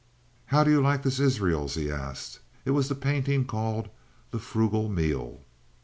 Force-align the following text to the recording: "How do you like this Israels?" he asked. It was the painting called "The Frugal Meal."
"How 0.47 0.63
do 0.63 0.71
you 0.71 0.81
like 0.81 1.03
this 1.03 1.19
Israels?" 1.19 1.75
he 1.75 1.91
asked. 1.91 2.39
It 2.65 2.71
was 2.71 2.89
the 2.89 2.95
painting 2.95 3.45
called 3.45 3.87
"The 4.31 4.39
Frugal 4.39 4.89
Meal." 4.89 5.41